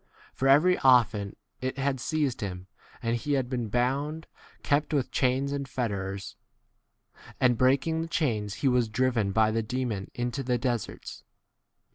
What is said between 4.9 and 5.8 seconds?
with chains and